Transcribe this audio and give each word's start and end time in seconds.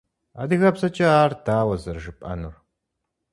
Адыгэбзэкӏэ 0.41 1.07
ар 1.23 1.31
дауэ 1.45 1.75
зэрыжыпӏэнур? 1.81 2.55